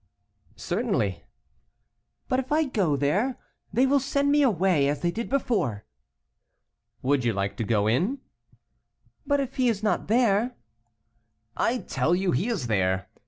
[0.55, 1.25] "Certainly."
[2.27, 3.37] "But if I go there,
[3.71, 5.85] they win send me away, as they did before."
[7.03, 8.17] "Would you like to go in?"
[9.27, 10.55] "But if he is not there?"
[11.55, 13.09] "I tell you he is there.